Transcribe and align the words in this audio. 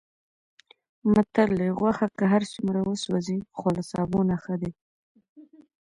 متل 1.13 1.49
دی: 1.59 1.69
غوښه 1.79 2.07
که 2.17 2.25
هرڅومره 2.33 2.79
وسوځي، 2.81 3.39
خو 3.57 3.67
له 3.75 3.83
سابو 3.91 4.19
نه 4.29 4.35
ښه 4.43 4.53
وي. 4.61 4.71